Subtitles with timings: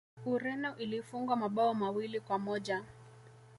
[0.25, 2.83] ureno ilifungwa mabao mawili kwa moja